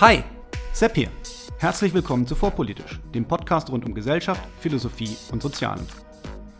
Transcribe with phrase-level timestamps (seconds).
[0.00, 0.22] Hi,
[0.72, 1.08] Sepp hier.
[1.58, 5.84] Herzlich willkommen zu Vorpolitisch, dem Podcast rund um Gesellschaft, Philosophie und Sozialen.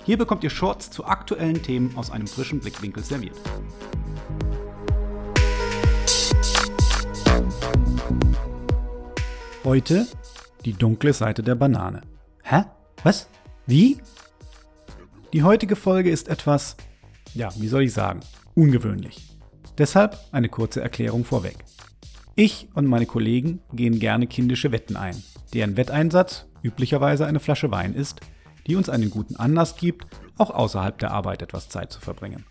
[0.05, 3.37] Hier bekommt ihr Shorts zu aktuellen Themen aus einem frischen Blickwinkel serviert.
[9.63, 10.09] Heute
[10.65, 12.01] die dunkle Seite der Banane.
[12.43, 12.65] Hä?
[13.05, 13.29] Was?
[13.67, 13.99] Wie?
[15.33, 16.77] Die heutige Folge ist etwas,
[17.35, 18.19] ja, wie soll ich sagen,
[18.57, 19.39] ungewöhnlich.
[19.79, 21.65] Deshalb eine kurze Erklärung vorweg.
[22.41, 25.21] Ich und meine Kollegen gehen gerne kindische Wetten ein,
[25.55, 28.21] deren Wetteinsatz üblicherweise eine Flasche Wein ist,
[28.69, 30.07] die uns einen guten Anlass gibt,
[30.37, 32.45] auch außerhalb der Arbeit etwas Zeit zu verbringen.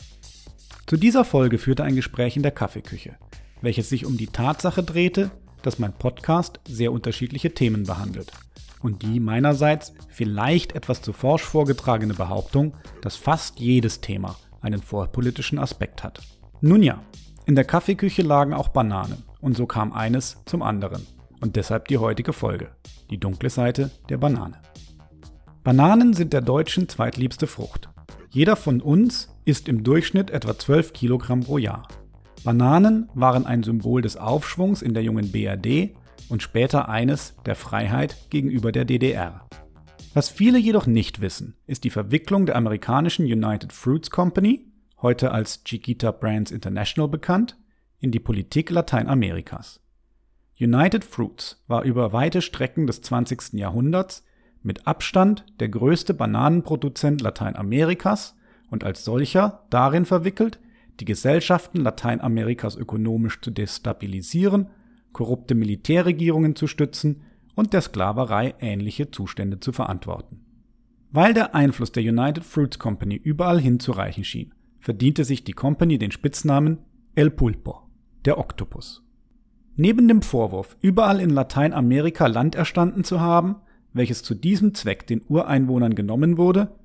[0.88, 3.16] Zu dieser Folge führte ein Gespräch in der Kaffeeküche,
[3.62, 8.34] welches sich um die Tatsache drehte, dass mein Podcast sehr unterschiedliche Themen behandelt
[8.82, 15.60] und die meinerseits vielleicht etwas zu forsch vorgetragene Behauptung, dass fast jedes Thema einen vorpolitischen
[15.60, 16.20] Aspekt hat.
[16.60, 17.02] Nun ja,
[17.46, 21.08] in der Kaffeeküche lagen auch Bananen und so kam eines zum anderen
[21.40, 22.72] und deshalb die heutige Folge,
[23.10, 24.62] die dunkle Seite der Banane.
[25.64, 27.90] Bananen sind der Deutschen zweitliebste Frucht.
[28.30, 31.88] Jeder von uns isst im Durchschnitt etwa 12 Kilogramm pro Jahr.
[32.44, 35.96] Bananen waren ein Symbol des Aufschwungs in der jungen BRD
[36.28, 39.48] und später eines der Freiheit gegenüber der DDR.
[40.14, 44.66] Was viele jedoch nicht wissen, ist die Verwicklung der amerikanischen United Fruits Company,
[45.02, 47.56] heute als Chiquita Brands International bekannt,
[48.00, 49.82] in die Politik Lateinamerikas.
[50.60, 53.54] United Fruits war über weite Strecken des 20.
[53.54, 54.26] Jahrhunderts
[54.64, 58.36] mit Abstand der größte Bananenproduzent Lateinamerikas
[58.70, 60.60] und als solcher darin verwickelt,
[61.00, 64.70] die Gesellschaften Lateinamerikas ökonomisch zu destabilisieren
[65.18, 67.24] korrupte Militärregierungen zu stützen
[67.56, 70.46] und der Sklaverei ähnliche Zustände zu verantworten.
[71.10, 76.12] Weil der Einfluss der United Fruits Company überall hinzureichen schien, verdiente sich die Company den
[76.12, 76.78] Spitznamen
[77.16, 77.87] El Pulpo,
[78.26, 79.04] der Oktopus.
[79.76, 83.58] Neben dem Vorwurf, überall in Lateinamerika Land erstanden zu haben,
[83.94, 86.76] welches zu diesem Zweck den Ureinwohnern genommen wurde,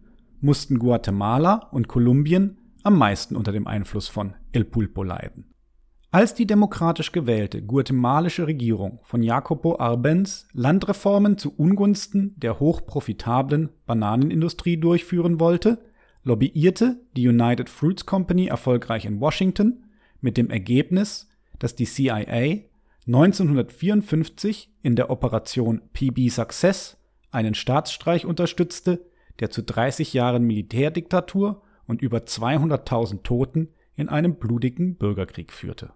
[0.41, 5.47] mussten Guatemala und Kolumbien am meisten unter dem Einfluss von El Pulpo leiden.
[6.11, 14.77] Als die demokratisch gewählte guatemalische Regierung von Jacopo Arbenz Landreformen zu Ungunsten der hochprofitablen Bananenindustrie
[14.77, 15.79] durchführen wollte,
[16.23, 19.82] lobbyierte die United Fruits Company erfolgreich in Washington
[20.23, 21.29] mit dem Ergebnis,
[21.59, 22.63] dass die CIA
[23.07, 26.97] 1954 in der Operation PB Success
[27.31, 29.05] einen Staatsstreich unterstützte,
[29.41, 35.93] der zu 30 Jahren Militärdiktatur und über 200.000 Toten in einem blutigen Bürgerkrieg führte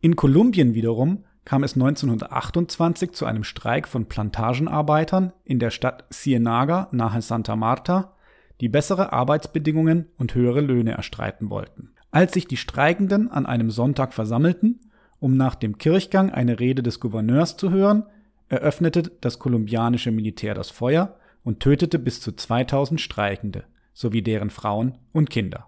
[0.00, 6.88] in Kolumbien wiederum kam es 1928 zu einem Streik von Plantagenarbeitern in der Stadt Cienaga
[6.92, 8.14] nahe Santa Marta,
[8.60, 11.94] die bessere Arbeitsbedingungen und höhere Löhne erstreiten wollten.
[12.10, 14.80] Als sich die Streikenden an einem Sonntag versammelten,
[15.20, 18.04] um nach dem Kirchgang eine Rede des Gouverneurs zu hören,
[18.48, 24.96] eröffnete das kolumbianische Militär das Feuer und tötete bis zu 2000 Streikende sowie deren Frauen
[25.12, 25.66] und Kinder.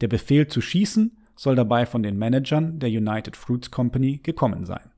[0.00, 4.90] Der Befehl zu schießen soll dabei von den Managern der United Fruits Company gekommen sein.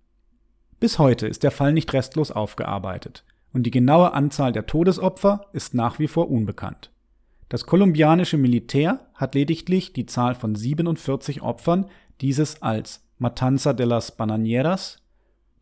[0.81, 5.75] Bis heute ist der Fall nicht restlos aufgearbeitet und die genaue Anzahl der Todesopfer ist
[5.75, 6.92] nach wie vor unbekannt.
[7.53, 11.85] Das kolumbianische Militär hat lediglich die Zahl von 47 Opfern
[12.23, 15.03] dieses als Matanza de las Bananeras,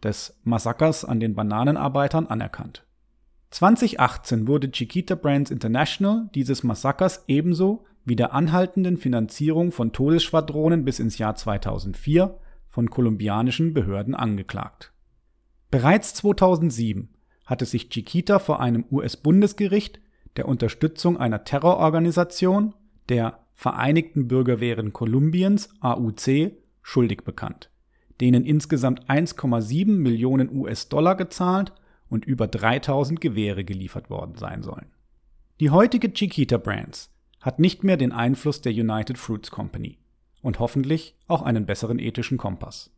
[0.01, 2.87] des Massakers an den Bananenarbeitern, anerkannt.
[3.51, 11.01] 2018 wurde Chiquita Brands International dieses Massakers ebenso wie der anhaltenden Finanzierung von Todesschwadronen bis
[11.01, 14.93] ins Jahr 2004 von kolumbianischen Behörden angeklagt.
[15.72, 17.09] Bereits 2007
[17.47, 19.99] hatte sich Chiquita vor einem US-Bundesgericht
[20.37, 22.75] der Unterstützung einer Terrororganisation,
[23.09, 26.53] der Vereinigten Bürgerwehren Kolumbiens AUC,
[26.83, 27.71] schuldig bekannt,
[28.21, 31.73] denen insgesamt 1,7 Millionen US-Dollar gezahlt
[32.09, 34.87] und über 3000 Gewehre geliefert worden sein sollen.
[35.61, 39.99] Die heutige Chiquita Brands hat nicht mehr den Einfluss der United Fruits Company
[40.41, 42.91] und hoffentlich auch einen besseren ethischen Kompass.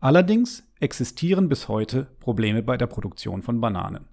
[0.00, 4.06] Allerdings existieren bis heute Probleme bei der Produktion von Bananen.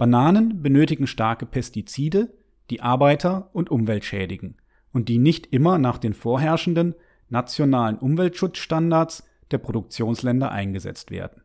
[0.00, 2.32] Bananen benötigen starke Pestizide,
[2.70, 4.56] die Arbeiter und Umwelt schädigen
[4.94, 6.94] und die nicht immer nach den vorherrschenden
[7.28, 11.42] nationalen Umweltschutzstandards der Produktionsländer eingesetzt werden.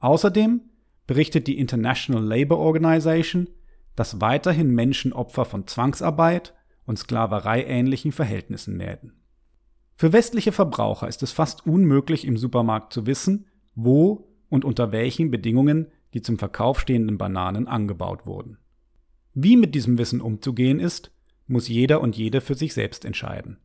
[0.00, 0.62] Außerdem
[1.06, 3.48] berichtet die International Labour Organization,
[3.94, 6.54] dass weiterhin Menschen Opfer von Zwangsarbeit
[6.86, 9.12] und sklavereiähnlichen Verhältnissen nähten.
[9.94, 13.46] Für westliche Verbraucher ist es fast unmöglich im Supermarkt zu wissen,
[13.76, 18.56] wo und unter welchen Bedingungen die zum Verkauf stehenden Bananen angebaut wurden.
[19.34, 21.10] Wie mit diesem Wissen umzugehen ist,
[21.46, 23.58] muss jeder und jede für sich selbst entscheiden.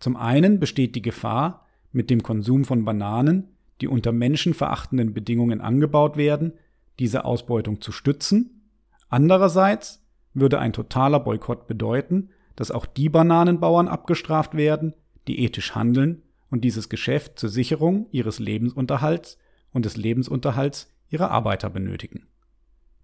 [0.00, 3.48] Zum einen besteht die Gefahr, mit dem Konsum von Bananen
[3.80, 6.52] die unter menschenverachtenden Bedingungen angebaut werden,
[6.98, 8.68] diese Ausbeutung zu stützen.
[9.08, 10.04] Andererseits
[10.34, 14.92] würde ein totaler Boykott bedeuten, dass auch die Bananenbauern abgestraft werden,
[15.26, 16.20] die ethisch handeln
[16.50, 19.38] und dieses Geschäft zur Sicherung ihres Lebensunterhalts
[19.72, 22.26] und des Lebensunterhalts ihrer Arbeiter benötigen.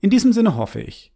[0.00, 1.12] In diesem Sinne hoffe ich,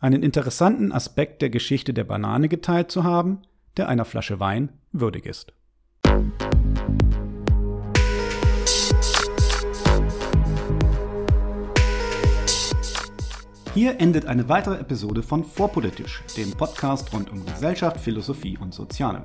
[0.00, 3.42] einen interessanten Aspekt der Geschichte der Banane geteilt zu haben,
[3.76, 5.52] der einer Flasche Wein würdig ist.
[13.72, 19.24] Hier endet eine weitere Episode von Vorpolitisch, dem Podcast rund um Gesellschaft, Philosophie und Soziale.